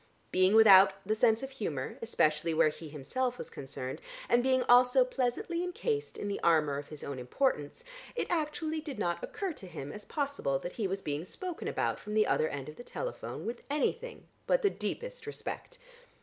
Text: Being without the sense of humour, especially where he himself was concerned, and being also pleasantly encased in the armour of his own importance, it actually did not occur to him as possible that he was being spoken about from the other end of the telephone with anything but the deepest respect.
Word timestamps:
Being 0.31 0.55
without 0.55 0.93
the 1.05 1.13
sense 1.13 1.43
of 1.43 1.51
humour, 1.51 1.99
especially 2.01 2.55
where 2.55 2.69
he 2.69 2.89
himself 2.89 3.37
was 3.37 3.51
concerned, 3.51 4.01
and 4.27 4.41
being 4.41 4.63
also 4.63 5.05
pleasantly 5.05 5.63
encased 5.63 6.17
in 6.17 6.27
the 6.27 6.39
armour 6.41 6.79
of 6.79 6.87
his 6.89 7.03
own 7.03 7.19
importance, 7.19 7.83
it 8.15 8.25
actually 8.31 8.81
did 8.81 8.97
not 8.97 9.23
occur 9.23 9.53
to 9.53 9.67
him 9.67 9.91
as 9.91 10.05
possible 10.05 10.57
that 10.57 10.73
he 10.73 10.87
was 10.87 11.03
being 11.03 11.23
spoken 11.23 11.67
about 11.67 11.99
from 11.99 12.15
the 12.15 12.25
other 12.25 12.49
end 12.49 12.67
of 12.67 12.77
the 12.77 12.83
telephone 12.83 13.45
with 13.45 13.61
anything 13.69 14.27
but 14.47 14.63
the 14.63 14.71
deepest 14.71 15.27
respect. 15.27 15.77